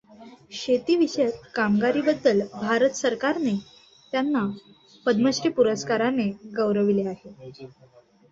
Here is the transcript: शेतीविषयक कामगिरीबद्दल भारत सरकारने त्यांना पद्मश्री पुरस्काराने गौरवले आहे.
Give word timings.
शेतीविषयक 0.51 1.41
कामगिरीबद्दल 1.55 2.41
भारत 2.53 2.95
सरकारने 2.95 3.53
त्यांना 4.13 4.43
पद्मश्री 5.05 5.49
पुरस्काराने 5.57 6.29
गौरवले 6.55 7.07
आहे. 7.07 7.33